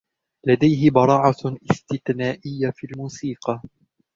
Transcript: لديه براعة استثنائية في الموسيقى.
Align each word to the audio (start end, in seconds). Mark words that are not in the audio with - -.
لديه 0.47 0.89
براعة 0.89 1.35
استثنائية 1.71 2.69
في 2.75 2.87
الموسيقى. 2.93 3.61